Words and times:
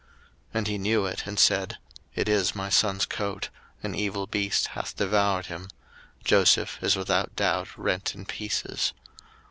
01:037:033 0.01 0.09
And 0.55 0.67
he 0.67 0.77
knew 0.79 1.05
it, 1.05 1.27
and 1.27 1.37
said, 1.39 1.77
It 2.15 2.27
is 2.27 2.55
my 2.55 2.69
son's 2.69 3.05
coat; 3.05 3.49
an 3.83 3.93
evil 3.93 4.25
beast 4.25 4.69
hath 4.69 4.95
devoured 4.95 5.45
him; 5.45 5.67
Joseph 6.25 6.81
is 6.81 6.95
without 6.95 7.35
doubt 7.35 7.67
rent 7.77 8.15
in 8.15 8.25
pieces. 8.25 8.93